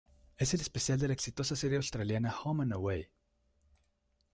Es 0.35 0.51
el 0.55 0.57
primer 0.57 0.61
especial 0.63 0.97
de 0.97 1.07
la 1.09 1.13
exitosa 1.13 1.55
serie 1.55 1.77
australiana 1.77 2.35
"Home 2.43 2.63
and 2.63 2.73
Away". 2.73 3.11